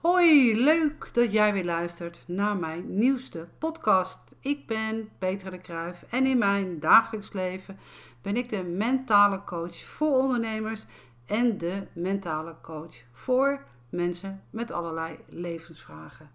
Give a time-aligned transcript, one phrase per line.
[0.00, 4.20] Hoi, leuk dat jij weer luistert naar mijn nieuwste podcast.
[4.40, 7.78] Ik ben Petra de Kruif en in mijn dagelijks leven
[8.22, 10.84] ben ik de mentale coach voor ondernemers
[11.26, 16.30] en de mentale coach voor mensen met allerlei levensvragen.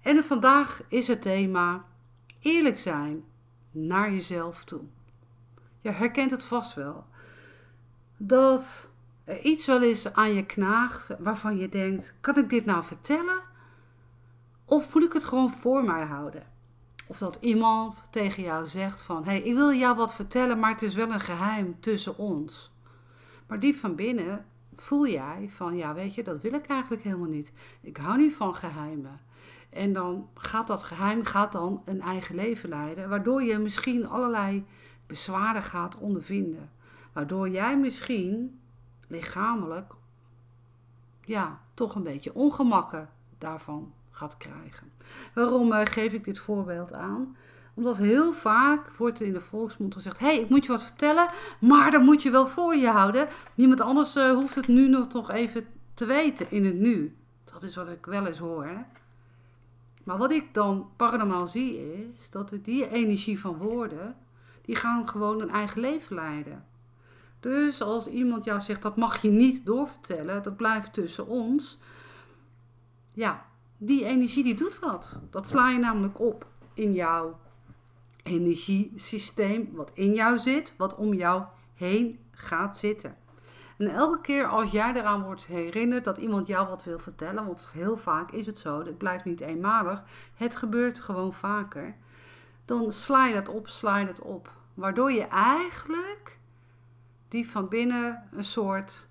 [0.00, 1.84] En vandaag is het thema
[2.40, 3.24] eerlijk zijn
[3.70, 4.82] naar jezelf toe.
[5.80, 7.06] Je herkent het vast wel.
[8.16, 8.90] Dat
[9.42, 13.40] iets wel eens aan je knaagt waarvan je denkt: kan ik dit nou vertellen?
[14.64, 16.46] Of moet ik het gewoon voor mij houden?
[17.06, 20.82] Of dat iemand tegen jou zegt van: hey, ik wil jou wat vertellen, maar het
[20.82, 22.70] is wel een geheim tussen ons.
[23.46, 24.44] Maar diep van binnen
[24.76, 27.52] voel jij van: ja, weet je, dat wil ik eigenlijk helemaal niet.
[27.80, 29.20] Ik hou niet van geheimen.
[29.70, 34.64] En dan gaat dat geheim gaat dan een eigen leven leiden, waardoor je misschien allerlei
[35.06, 36.70] bezwaren gaat ondervinden.
[37.12, 38.60] Waardoor jij misschien
[39.12, 39.94] lichamelijk
[41.24, 44.92] ja, toch een beetje ongemakken daarvan gaat krijgen.
[45.34, 47.36] Waarom uh, geef ik dit voorbeeld aan?
[47.74, 50.82] Omdat heel vaak wordt er in de volksmond gezegd: hé, hey, ik moet je wat
[50.82, 51.28] vertellen,
[51.60, 53.28] maar dat moet je wel voor je houden.
[53.54, 57.16] Niemand anders uh, hoeft het nu nog toch even te weten in het nu.
[57.44, 58.64] Dat is wat ik wel eens hoor.
[58.64, 58.78] Hè?
[60.04, 64.16] Maar wat ik dan paranormaal zie is dat die energie van woorden,
[64.62, 66.64] die gaan gewoon een eigen leven leiden.
[67.42, 71.78] Dus als iemand jou zegt dat mag je niet doorvertellen, dat blijft tussen ons.
[73.14, 73.46] Ja,
[73.78, 75.18] die energie die doet wat.
[75.30, 77.38] Dat sla je namelijk op in jouw
[78.22, 81.42] energiesysteem, wat in jou zit, wat om jou
[81.74, 83.16] heen gaat zitten.
[83.78, 87.70] En elke keer als jij eraan wordt herinnerd dat iemand jou wat wil vertellen, want
[87.72, 90.02] heel vaak is het zo, het blijft niet eenmalig,
[90.34, 91.94] het gebeurt gewoon vaker,
[92.64, 94.52] dan sla je dat op, sla je het op.
[94.74, 96.40] Waardoor je eigenlijk
[97.32, 99.08] die van binnen een soort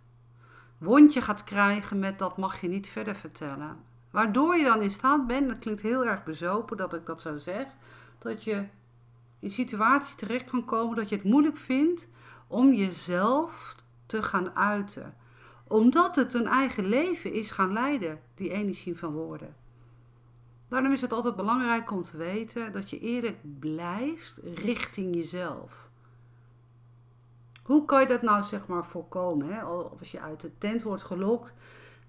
[0.77, 3.77] wondje gaat krijgen met dat mag je niet verder vertellen.
[4.11, 7.38] Waardoor je dan in staat bent, dat klinkt heel erg bezopen dat ik dat zo
[7.38, 7.67] zeg,
[8.19, 8.66] dat je
[9.39, 12.08] in situatie terecht kan komen dat je het moeilijk vindt
[12.48, 15.15] om jezelf te gaan uiten.
[15.67, 19.55] Omdat het een eigen leven is gaan leiden, die energie van woorden.
[20.67, 25.90] Daarom is het altijd belangrijk om te weten dat je eerlijk blijft richting jezelf.
[27.61, 29.54] Hoe kan je dat nou zeg maar voorkomen?
[29.54, 29.61] Hè?
[29.61, 31.54] Als je uit de tent wordt gelokt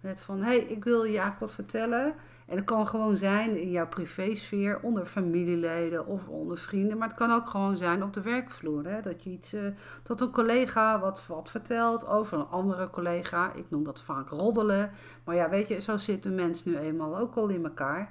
[0.03, 2.15] met van, hé, hey, ik wil je eigenlijk wat vertellen.
[2.47, 6.99] En het kan gewoon zijn in jouw privésfeer, onder familieleden of onder vrienden.
[6.99, 8.85] Maar het kan ook gewoon zijn op de werkvloer.
[8.85, 9.01] Hè?
[9.01, 9.61] Dat je iets, uh,
[10.03, 13.53] dat een collega wat, wat vertelt over een andere collega.
[13.53, 14.91] Ik noem dat vaak roddelen.
[15.25, 18.11] Maar ja, weet je, zo zit de mens nu eenmaal ook al in elkaar.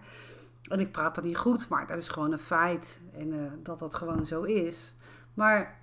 [0.70, 3.00] En ik praat dat niet goed, maar dat is gewoon een feit.
[3.18, 4.94] En uh, dat dat gewoon zo is.
[5.34, 5.81] Maar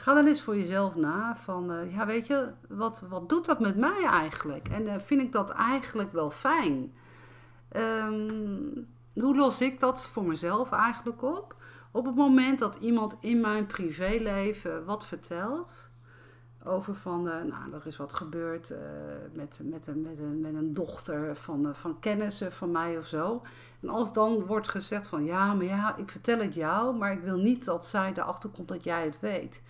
[0.00, 3.60] Ga dan eens voor jezelf na van, uh, ja weet je, wat, wat doet dat
[3.60, 4.68] met mij eigenlijk?
[4.68, 6.92] En uh, vind ik dat eigenlijk wel fijn?
[7.76, 11.56] Um, hoe los ik dat voor mezelf eigenlijk op?
[11.90, 15.88] Op het moment dat iemand in mijn privéleven wat vertelt
[16.64, 18.74] over van, uh, nou, er is wat gebeurd
[19.32, 23.42] met, met, een, met, een, met een dochter van, van kennissen van mij of zo.
[23.80, 27.20] En als dan wordt gezegd van, ja, maar ja, ik vertel het jou, maar ik
[27.20, 29.62] wil niet dat zij erachter komt dat jij het weet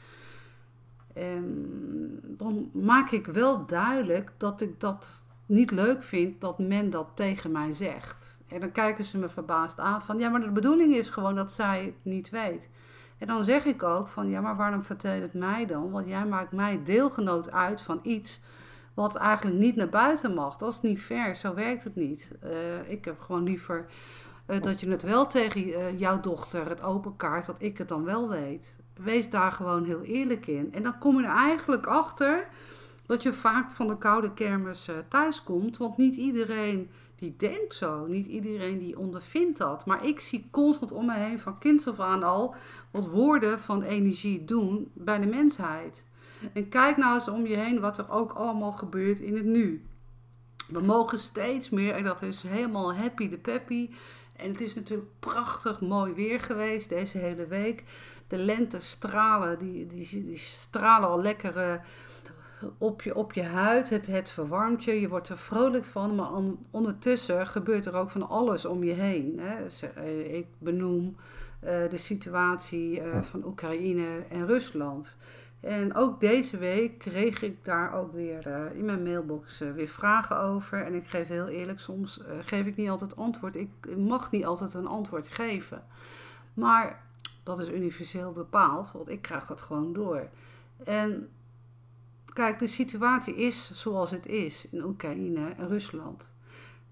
[1.19, 7.09] um, dan maak ik wel duidelijk dat ik dat niet leuk vind dat men dat
[7.15, 8.41] tegen mij zegt.
[8.47, 11.53] En dan kijken ze me verbaasd aan van ja, maar de bedoeling is gewoon dat
[11.53, 12.69] zij het niet weet.
[13.19, 15.91] En dan zeg ik ook van ja, maar waarom vertel je het mij dan?
[15.91, 18.41] Want jij maakt mij deelgenoot uit van iets
[18.95, 20.57] wat eigenlijk niet naar buiten mag.
[20.57, 22.31] Dat is niet fair, zo werkt het niet.
[22.45, 23.87] Uh, ik heb gewoon liever
[24.47, 27.89] uh, dat je het wel tegen uh, jouw dochter het open kaart, dat ik het
[27.89, 30.73] dan wel weet wees daar gewoon heel eerlijk in.
[30.73, 32.49] En dan kom je er eigenlijk achter
[33.07, 35.77] dat je vaak van de koude kermis uh, thuis komt.
[35.77, 38.07] Want niet iedereen die denkt zo.
[38.07, 39.87] Niet iedereen die ondervindt dat.
[39.87, 42.55] Maar ik zie constant om me heen, van kinds af aan al,
[42.91, 46.05] wat woorden van energie doen bij de mensheid.
[46.53, 49.85] En kijk nou eens om je heen wat er ook allemaal gebeurt in het nu.
[50.69, 53.91] We mogen steeds meer, en dat is helemaal happy de peppy.
[54.37, 57.85] En het is natuurlijk prachtig mooi weer geweest deze hele week
[58.31, 61.75] de lente stralen, die, die, die stralen al lekker uh,
[62.79, 63.91] op, je, op je huid.
[63.91, 66.15] Het, het verwarmt je, je wordt er vrolijk van.
[66.15, 66.31] Maar
[66.71, 69.39] ondertussen gebeurt er ook van alles om je heen.
[69.39, 69.67] Hè.
[69.95, 71.17] Eh, ik benoem
[71.65, 75.17] uh, de situatie uh, van Oekraïne en Rusland.
[75.61, 79.89] En ook deze week kreeg ik daar ook weer uh, in mijn mailbox uh, weer
[79.89, 80.85] vragen over.
[80.85, 83.57] En ik geef heel eerlijk, soms uh, geef ik niet altijd antwoord.
[83.57, 85.83] Ik mag niet altijd een antwoord geven.
[86.55, 87.03] Maar
[87.57, 90.29] dat is universeel bepaald, want ik krijg dat gewoon door.
[90.85, 91.29] En
[92.33, 96.31] kijk, de situatie is zoals het is in Oekraïne en Rusland.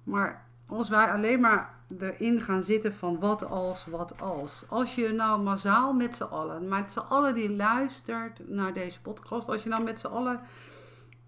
[0.02, 4.64] Maar als wij alleen maar erin gaan zitten van wat als, wat als.
[4.68, 9.48] Als je nou massaal met z'n allen, met z'n allen die luistert naar deze podcast,
[9.48, 10.40] als je nou met z'n allen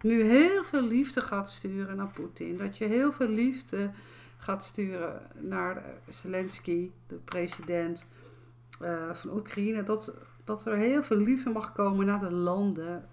[0.01, 3.91] nu heel veel liefde gaat sturen naar Poetin, dat je heel veel liefde
[4.37, 8.07] gaat sturen naar Zelensky, de president
[8.83, 13.09] uh, van Oekraïne, dat, dat er heel veel liefde mag komen naar de landen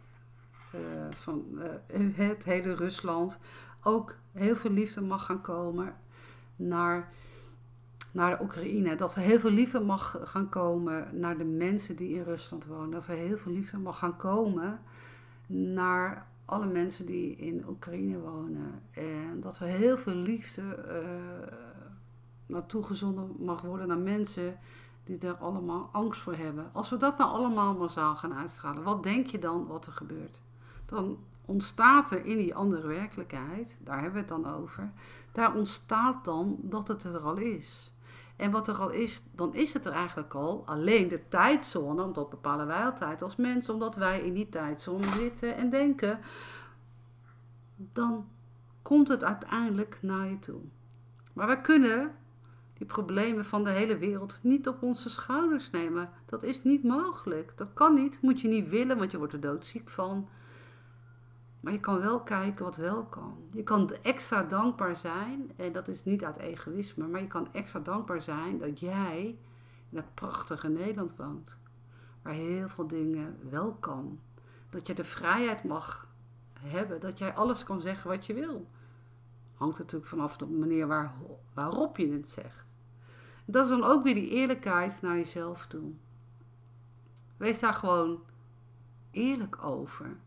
[0.76, 3.40] uh, van uh, het hele Rusland.
[3.84, 5.96] Ook heel veel liefde mag gaan komen
[6.56, 7.12] naar,
[8.12, 8.96] naar de Oekraïne.
[8.96, 12.92] Dat er heel veel liefde mag gaan komen naar de mensen die in Rusland wonen.
[12.92, 14.80] Dat er heel veel liefde mag gaan komen
[15.48, 18.82] naar alle mensen die in Oekraïne wonen.
[18.92, 20.86] En dat er heel veel liefde
[22.46, 24.58] naartoe gezonden mag worden naar mensen
[25.08, 26.70] die er allemaal angst voor hebben.
[26.74, 30.42] Als we dat nou allemaal massaal gaan uitstralen, wat denk je dan wat er gebeurt?
[30.86, 34.92] Dan ontstaat er in die andere werkelijkheid, daar hebben we het dan over,
[35.32, 37.92] daar ontstaat dan dat het er al is.
[38.36, 40.64] En wat er al is, dan is het er eigenlijk al.
[40.66, 45.08] Alleen de tijdzone, want dat bepalen wij altijd als mensen, omdat wij in die tijdzone
[45.08, 46.20] zitten en denken,
[47.76, 48.28] dan
[48.82, 50.62] komt het uiteindelijk naar je toe.
[51.34, 52.16] Maar wij kunnen
[52.78, 56.10] die problemen van de hele wereld niet op onze schouders nemen.
[56.26, 57.54] Dat is niet mogelijk.
[57.56, 58.22] Dat kan niet.
[58.22, 60.30] Moet je niet willen, want je wordt er doodziek van.
[61.60, 63.38] Maar je kan wel kijken wat wel kan.
[63.52, 67.80] Je kan extra dankbaar zijn, en dat is niet uit egoïsme, maar je kan extra
[67.80, 69.26] dankbaar zijn dat jij
[69.90, 71.58] in dat prachtige Nederland woont.
[72.22, 74.20] Waar heel veel dingen wel kan.
[74.70, 76.08] Dat je de vrijheid mag
[76.60, 78.68] hebben, dat jij alles kan zeggen wat je wil.
[79.54, 81.14] Hangt natuurlijk vanaf de manier waar,
[81.54, 82.67] waarop je het zegt.
[83.50, 85.92] Dat is dan ook weer die eerlijkheid naar jezelf toe.
[87.38, 88.24] Wees daar gewoon
[89.12, 90.18] eerlijk over.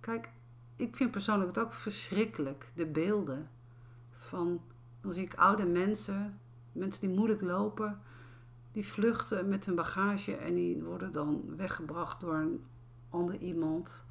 [0.00, 0.30] Kijk,
[0.76, 3.50] ik vind persoonlijk het ook verschrikkelijk, de beelden
[4.10, 4.60] van,
[5.00, 6.40] dan zie ik oude mensen,
[6.72, 8.00] mensen die moeilijk lopen,
[8.72, 12.64] die vluchten met hun bagage en die worden dan weggebracht door een
[13.08, 14.04] ander iemand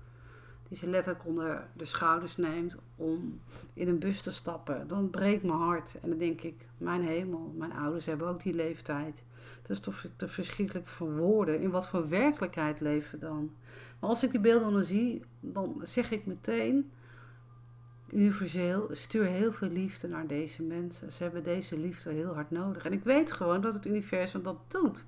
[0.67, 3.39] die ze letterlijk onder de schouders neemt om
[3.73, 4.87] in een bus te stappen.
[4.87, 8.53] Dan breekt mijn hart en dan denk ik, mijn hemel, mijn ouders hebben ook die
[8.53, 9.23] leeftijd.
[9.61, 11.59] Dat is toch te verschrikkelijk voor woorden.
[11.59, 13.51] In wat voor werkelijkheid leven dan?
[13.99, 16.91] Maar als ik die beelden dan zie, dan zeg ik meteen,
[18.11, 21.11] universeel, stuur heel veel liefde naar deze mensen.
[21.11, 22.85] Ze hebben deze liefde heel hard nodig.
[22.85, 25.05] En ik weet gewoon dat het universum dat doet.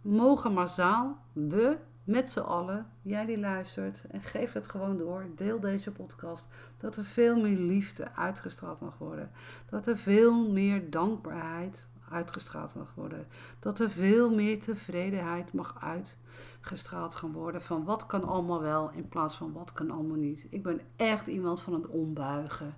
[0.00, 5.26] Mogen massaal, we met z'n allen, jij die luistert, en geef het gewoon door.
[5.36, 6.48] Deel deze podcast.
[6.76, 9.30] Dat er veel meer liefde uitgestraald mag worden.
[9.68, 13.26] Dat er veel meer dankbaarheid uitgestraald mag worden.
[13.58, 17.62] Dat er veel meer tevredenheid mag uitgestraald gaan worden.
[17.62, 20.46] Van wat kan allemaal wel in plaats van wat kan allemaal niet.
[20.50, 22.76] Ik ben echt iemand van het ombuigen.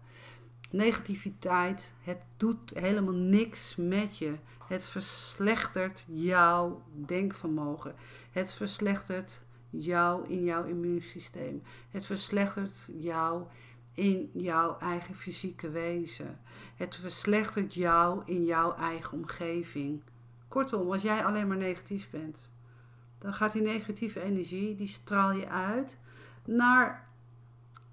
[0.71, 4.35] Negativiteit, het doet helemaal niks met je.
[4.69, 7.95] Het verslechtert jouw denkvermogen.
[8.31, 11.63] Het verslechtert jou in jouw immuunsysteem.
[11.91, 13.43] Het verslechtert jou
[13.93, 16.41] in jouw eigen fysieke wezen.
[16.77, 20.03] Het verslechtert jou in jouw eigen omgeving.
[20.49, 22.53] Kortom, als jij alleen maar negatief bent,
[23.19, 25.99] dan gaat die negatieve energie, die straal je uit
[26.45, 27.04] naar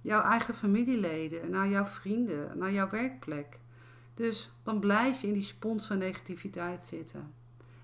[0.01, 3.59] jouw eigen familieleden, naar jouw vrienden, naar jouw werkplek.
[4.13, 7.33] Dus dan blijf je in die spons van negativiteit zitten.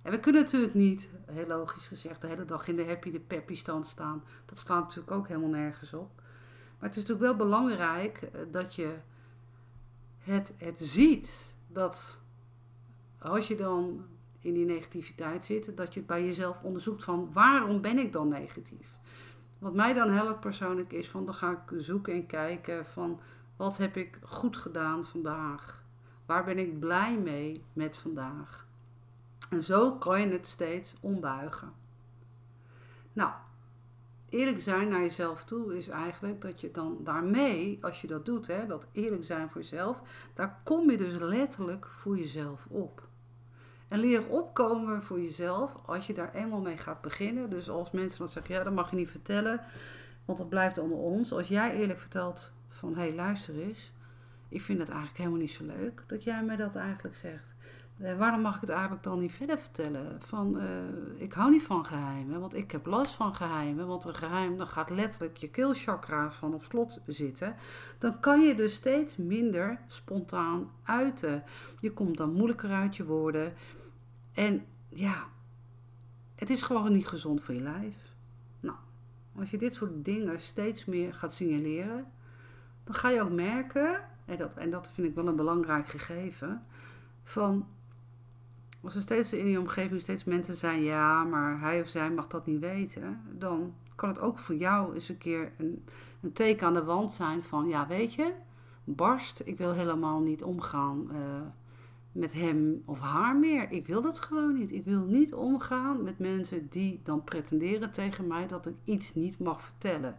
[0.02, 3.20] En we kunnen natuurlijk niet, heel logisch gezegd, de hele dag in de happy, de
[3.20, 4.24] peppy stand staan.
[4.46, 6.12] Dat slaat natuurlijk ook helemaal nergens op.
[6.80, 8.96] Maar het is natuurlijk wel belangrijk eh, dat je
[10.18, 11.56] het, het ziet.
[11.68, 12.20] Dat
[13.20, 14.06] als je dan
[14.40, 18.28] in die negativiteit zit, dat je het bij jezelf onderzoekt van waarom ben ik dan
[18.28, 18.97] negatief?
[19.60, 23.20] Wat mij dan helpt persoonlijk is van dan ga ik zoeken en kijken van
[23.56, 25.84] wat heb ik goed gedaan vandaag?
[26.26, 28.66] Waar ben ik blij mee met vandaag?
[29.50, 31.74] En zo kan je het steeds ombuigen.
[33.14, 33.32] Nou,
[34.30, 38.48] eerlijk zijn naar jezelf toe is eigenlijk dat je dan daarmee, als je dat doet,
[38.48, 40.02] hè, dat eerlijk zijn voor jezelf,
[40.34, 43.08] daar kom je dus letterlijk voor jezelf op.
[43.88, 47.50] En leer opkomen voor jezelf als je daar eenmaal mee gaat beginnen.
[47.50, 49.62] Dus als mensen dan zeggen, ja, dat mag je niet vertellen,
[50.26, 51.34] want dat blijft onder ons.
[51.34, 53.92] Als jij eerlijk vertelt van, hé, hey, luister eens,
[54.50, 57.56] ik vind het eigenlijk helemaal niet zo leuk dat jij mij dat eigenlijk zegt.
[58.02, 60.16] Uh, waarom mag ik het eigenlijk dan niet verder vertellen?
[60.20, 60.64] Van, uh,
[61.22, 63.88] ik hou niet van geheimen, want ik heb last van geheimen.
[63.88, 67.56] Want een geheim, dan gaat letterlijk je keelchakra van op slot zitten.
[67.98, 71.44] Dan kan je dus steeds minder spontaan uiten.
[71.80, 73.54] Je komt dan moeilijker uit je woorden.
[74.38, 75.28] En ja,
[76.36, 77.96] het is gewoon niet gezond voor je lijf.
[78.60, 78.76] Nou,
[79.36, 82.06] als je dit soort dingen steeds meer gaat signaleren,
[82.84, 86.66] dan ga je ook merken en dat, en dat vind ik wel een belangrijk gegeven,
[87.24, 87.68] van
[88.82, 92.28] als er steeds in die omgeving steeds mensen zijn, ja, maar hij of zij mag
[92.28, 95.86] dat niet weten, dan kan het ook voor jou eens een keer een,
[96.22, 98.34] een teken aan de wand zijn van, ja, weet je,
[98.84, 101.18] barst, ik wil helemaal niet omgaan uh,
[102.18, 103.72] met hem of haar meer.
[103.72, 104.72] Ik wil dat gewoon niet.
[104.72, 109.40] Ik wil niet omgaan met mensen die dan pretenderen tegen mij dat ik iets niet
[109.40, 110.18] mag vertellen.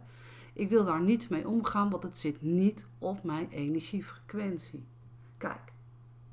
[0.53, 4.85] Ik wil daar niet mee omgaan, want het zit niet op mijn energiefrequentie.
[5.37, 5.73] Kijk,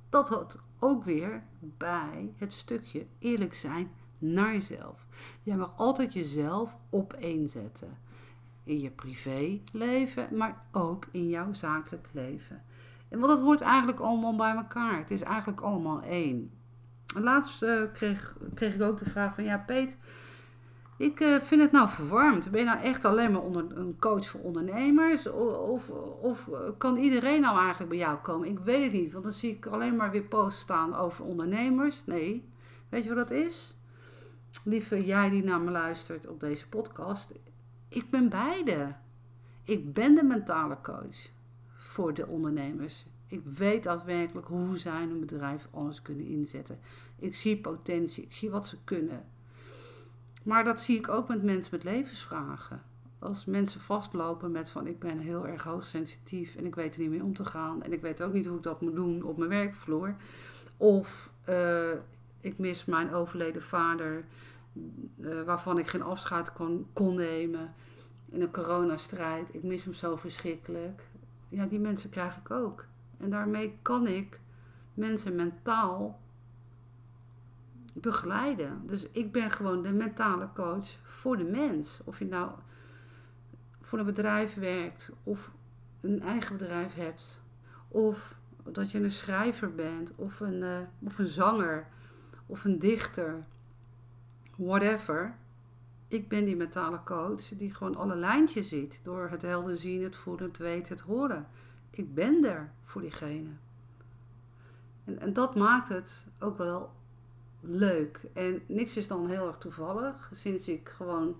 [0.08, 5.06] dat hoort ook weer bij het stukje eerlijk zijn naar jezelf.
[5.42, 7.98] Jij mag altijd jezelf opeenzetten.
[8.64, 12.62] In je privéleven, maar ook in jouw zakelijk leven.
[13.08, 14.98] Want dat hoort eigenlijk allemaal bij elkaar.
[14.98, 16.50] Het is eigenlijk allemaal één.
[17.14, 19.44] Laatst uh, kreeg, kreeg ik ook de vraag van...
[19.44, 19.98] Ja, Peet,
[20.96, 22.50] ik uh, vind het nou verwarmd.
[22.50, 25.30] Ben je nou echt alleen maar onder, een coach voor ondernemers?
[25.30, 26.48] Of, of,
[26.78, 28.48] kan iedereen nou eigenlijk bij jou komen?
[28.48, 32.02] Ik weet het niet, want dan zie ik alleen maar weer posts staan over ondernemers.
[32.06, 32.48] Nee,
[32.88, 33.74] weet je wat dat is?
[34.64, 37.32] Lieve jij die naar me luistert op deze podcast.
[37.88, 38.94] Ik ben beide.
[39.64, 41.34] Ik ben de mentale coach
[41.96, 43.06] voor de ondernemers.
[43.26, 46.78] Ik weet daadwerkelijk hoe zij hun bedrijf anders kunnen inzetten.
[47.18, 49.24] Ik zie potentie, ik zie wat ze kunnen.
[50.42, 52.82] Maar dat zie ik ook met mensen met levensvragen.
[53.18, 57.10] Als mensen vastlopen met van ik ben heel erg hoogsensitief en ik weet er niet
[57.10, 57.82] mee om te gaan.
[57.82, 60.16] En ik weet ook niet hoe ik dat moet doen op mijn werkvloer.
[60.76, 61.90] Of uh,
[62.40, 64.24] ik mis mijn overleden vader,
[65.18, 67.74] uh, waarvan ik geen afscheid kon, kon nemen
[68.28, 69.54] in een coronastrijd.
[69.54, 71.02] Ik mis hem zo verschrikkelijk
[71.48, 72.86] ja, die mensen krijg ik ook.
[73.18, 74.40] En daarmee kan ik
[74.94, 76.20] mensen mentaal
[77.92, 78.82] begeleiden.
[78.86, 82.00] Dus ik ben gewoon de mentale coach voor de mens.
[82.04, 82.50] Of je nou
[83.80, 85.52] voor een bedrijf werkt of
[86.00, 87.42] een eigen bedrijf hebt.
[87.88, 91.86] Of dat je een schrijver bent of een, uh, of een zanger
[92.46, 93.44] of een dichter.
[94.56, 95.36] Whatever.
[96.08, 99.00] Ik ben die mentale coach die gewoon alle lijntjes ziet.
[99.02, 101.46] Door het helder zien, het voelen, het weten, het horen.
[101.90, 103.50] Ik ben er voor diegene.
[105.04, 106.92] En, en dat maakt het ook wel
[107.60, 108.26] leuk.
[108.32, 110.30] En niks is dan heel erg toevallig.
[110.32, 111.36] Sinds ik gewoon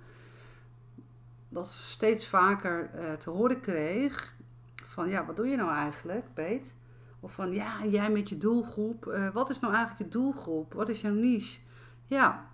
[1.49, 4.35] dat steeds vaker uh, te horen kreeg.
[4.75, 6.75] Van ja, wat doe je nou eigenlijk, Peet?
[7.21, 9.07] Of van ja, jij met je doelgroep.
[9.07, 10.73] Uh, wat is nou eigenlijk je doelgroep?
[10.73, 11.59] Wat is jouw niche?
[12.07, 12.51] Ja,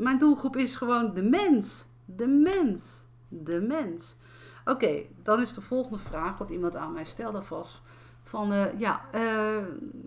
[0.00, 1.84] mijn doelgroep is gewoon de mens.
[2.04, 3.04] De mens.
[3.28, 4.16] De mens.
[4.64, 7.82] Oké, dan is de volgende vraag wat iemand aan mij stelde was.
[8.22, 9.64] Van uh, ja, uh,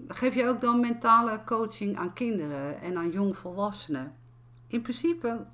[0.07, 4.13] geef je ook dan mentale coaching aan kinderen en aan jongvolwassenen?
[4.67, 5.45] In principe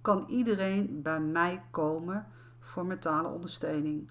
[0.00, 2.26] kan iedereen bij mij komen
[2.60, 4.10] voor mentale ondersteuning.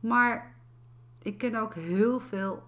[0.00, 0.54] Maar
[1.18, 2.62] ik ken ook heel veel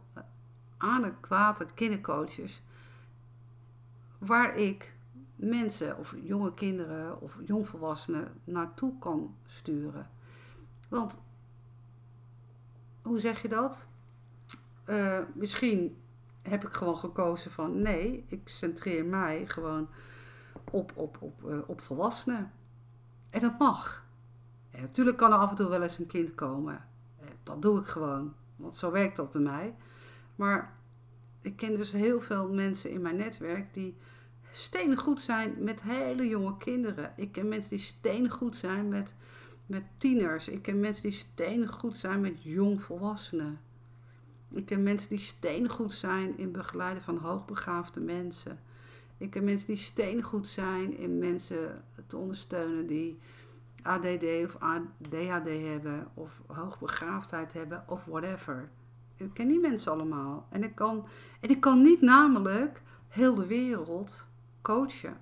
[0.76, 2.62] adequate kindercoaches
[4.26, 4.93] waar ik
[5.37, 10.11] mensen of jonge kinderen of jongvolwassenen naartoe kan sturen.
[10.88, 11.21] Want
[13.02, 13.88] hoe zeg je dat?
[14.87, 15.97] Uh, misschien
[16.43, 19.88] heb ik gewoon gekozen van nee, ik centreer mij gewoon
[20.71, 22.52] op, op, op, uh, op volwassenen.
[23.31, 24.07] En dat mag.
[24.71, 26.85] En natuurlijk kan er af en toe wel eens een kind komen.
[27.21, 29.75] Eh, dat doe ik gewoon, want zo werkt dat bij mij.
[30.37, 30.76] Maar
[31.40, 33.97] ik ken dus heel veel mensen in mijn netwerk die
[34.96, 37.12] goed zijn met hele jonge kinderen.
[37.16, 39.14] Ik ken mensen die goed zijn met,
[39.66, 40.49] met tieners.
[40.49, 43.61] Ik ken mensen die goed zijn met jongvolwassenen.
[44.50, 48.61] Ik ken mensen die goed zijn in begeleiden van hoogbegaafde mensen.
[49.16, 53.18] Ik ken mensen die goed zijn in mensen te ondersteunen die
[53.82, 58.68] ADD of ADHD hebben of hoogbegaafdheid hebben of whatever.
[59.16, 60.46] Ik ken die mensen allemaal.
[60.50, 61.06] En ik kan,
[61.40, 64.26] en ik kan niet namelijk heel de wereld
[64.64, 65.16] coachen.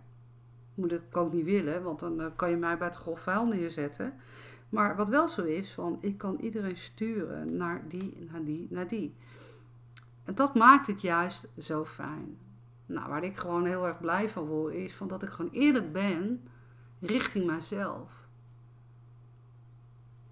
[0.75, 3.47] Moet ik ook niet willen, want dan eh, kan je mij bij het grof vuil
[3.47, 4.15] neerzetten.
[4.69, 8.87] Maar wat wel zo is, van ik kan iedereen sturen naar die, naar die, naar
[8.87, 9.15] die.
[10.25, 12.39] En dat maakt het juist zo fijn.
[12.87, 15.93] Nou, waar ik gewoon heel erg blij van word, is van dat ik gewoon eerlijk
[15.93, 16.43] ben
[17.01, 18.29] richting mijzelf.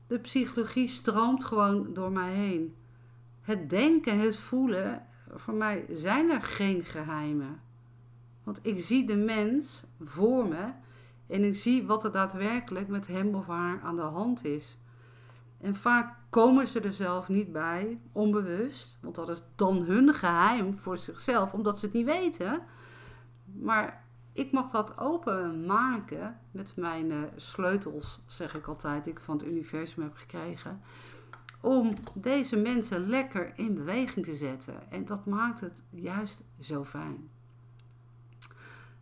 [0.06, 2.74] De psychologie stroomt gewoon door mij heen.
[3.40, 7.60] Het denken, het voelen, voor mij zijn er geen geheimen.
[8.42, 10.72] Want ik zie de mens voor me
[11.26, 14.78] en ik zie wat er daadwerkelijk met hem of haar aan de hand is.
[15.60, 20.78] En vaak komen ze er zelf niet bij, onbewust, want dat is dan hun geheim
[20.78, 22.62] voor zichzelf, omdat ze het niet weten.
[23.44, 29.36] Maar ik mag dat openmaken met mijn uh, sleutels, zeg ik altijd, die ik van
[29.36, 30.80] het universum heb gekregen.
[31.60, 34.90] om deze mensen lekker in beweging te zetten.
[34.90, 37.30] En dat maakt het juist zo fijn.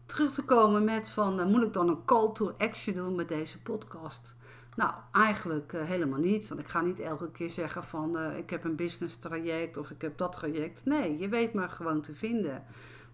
[0.09, 3.29] Terug te komen met van, uh, moet ik dan een call to action doen met
[3.29, 4.35] deze podcast?
[4.77, 6.49] Nou, eigenlijk uh, helemaal niet.
[6.49, 9.91] Want ik ga niet elke keer zeggen van, uh, ik heb een business traject of
[9.91, 10.85] ik heb dat traject.
[10.85, 12.65] Nee, je weet me gewoon te vinden.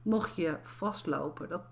[0.03, 1.63] Mocht je vastlopen dat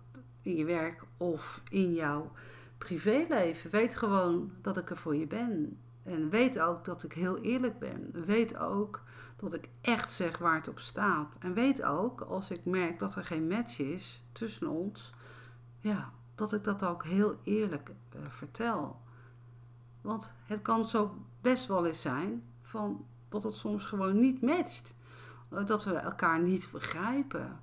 [0.42, 2.32] in je werk of in jouw
[2.78, 5.80] privéleven, weet gewoon dat ik er voor je ben.
[6.02, 8.24] En weet ook dat ik heel eerlijk ben.
[8.26, 9.02] Weet ook
[9.36, 11.36] dat ik echt zeg waar het op staat.
[11.38, 15.12] En weet ook, als ik merk dat er geen match is tussen ons,
[15.80, 19.00] ja, dat ik dat ook heel eerlijk uh, vertel.
[20.00, 24.94] Want het kan zo best wel eens zijn van dat het soms gewoon niet matcht.
[25.48, 27.60] Dat we elkaar niet begrijpen.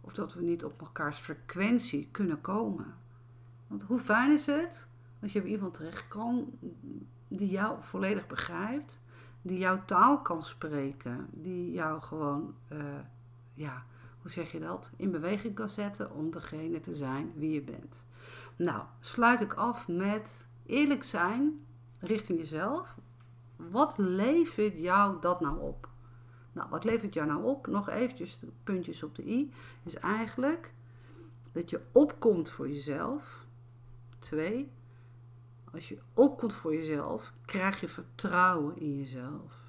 [0.00, 2.94] Of dat we niet op elkaars frequentie kunnen komen.
[3.66, 4.86] Want hoe fijn is het
[5.22, 6.58] als je bij iemand terecht kan
[7.28, 9.00] die jou volledig begrijpt,
[9.42, 12.78] die jouw taal kan spreken, die jou gewoon, uh,
[13.54, 13.84] ja,
[14.22, 18.04] hoe zeg je dat, in beweging kan zetten om degene te zijn wie je bent.
[18.56, 21.64] Nou, sluit ik af met eerlijk zijn
[21.98, 22.96] richting jezelf.
[23.56, 25.88] Wat levert jou dat nou op?
[26.52, 27.66] Nou, wat levert jou nou op?
[27.66, 29.52] Nog eventjes de puntjes op de i.
[29.82, 30.72] Is eigenlijk
[31.52, 33.46] dat je opkomt voor jezelf.
[34.18, 34.70] Twee,
[35.72, 39.60] als je opkomt voor jezelf, krijg je vertrouwen in jezelf.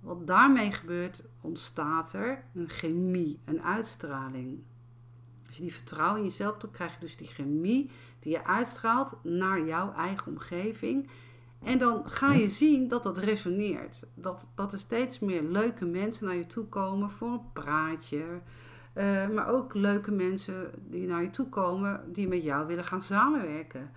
[0.00, 4.62] Wat daarmee gebeurt, ontstaat er een chemie, een uitstraling.
[5.46, 9.16] Als je die vertrouwen in jezelf hebt, krijg je dus die chemie die je uitstraalt
[9.22, 11.08] naar jouw eigen omgeving.
[11.62, 14.06] En dan ga je zien dat dat resoneert.
[14.14, 18.40] Dat, dat er steeds meer leuke mensen naar je toe komen voor een praatje.
[18.94, 23.02] Uh, maar ook leuke mensen die naar je toe komen die met jou willen gaan
[23.02, 23.90] samenwerken.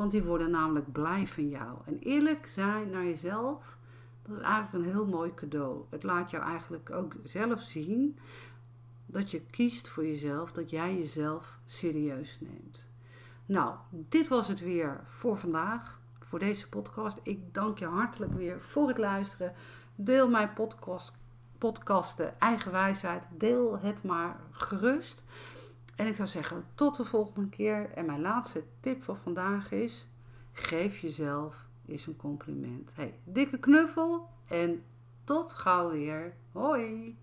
[0.00, 1.78] Want die worden namelijk blij van jou.
[1.84, 3.78] En eerlijk zijn naar jezelf,
[4.22, 5.84] dat is eigenlijk een heel mooi cadeau.
[5.90, 8.18] Het laat jou eigenlijk ook zelf zien
[9.06, 12.90] dat je kiest voor jezelf, dat jij jezelf serieus neemt.
[13.46, 17.18] Nou, dit was het weer voor vandaag, voor deze podcast.
[17.22, 19.52] Ik dank je hartelijk weer voor het luisteren.
[19.94, 21.12] Deel mijn podcast,
[21.58, 23.28] podcasten Eigen Wijsheid.
[23.30, 25.24] Deel het maar gerust.
[26.00, 27.90] En ik zou zeggen, tot de volgende keer.
[27.94, 30.08] En mijn laatste tip voor vandaag is:
[30.52, 32.90] geef jezelf eens een compliment.
[32.94, 34.82] Hey, dikke knuffel en
[35.24, 36.34] tot gauw weer.
[36.52, 37.18] Hoi!